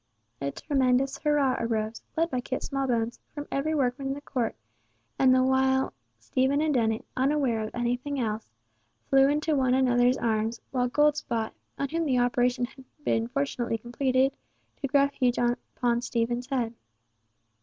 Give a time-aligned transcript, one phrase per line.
[0.41, 4.55] A tremendous hurrah arose, led by Kit Smallbones, from every workman in the court,
[5.19, 8.49] and the while Stephen and Dennet, unaware of anything else,
[9.11, 14.31] flew into one another's arms, while Goldspot, on whom the operation had been fortunately completed,
[14.75, 16.73] took refuge upon Stephen's head.